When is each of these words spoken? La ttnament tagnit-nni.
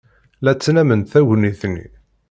La 0.43 0.51
ttnament 0.55 1.09
tagnit-nni. 1.11 1.87